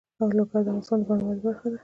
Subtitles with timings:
[0.19, 1.77] لوگر د افغانستان د بڼوالۍ برخه ده.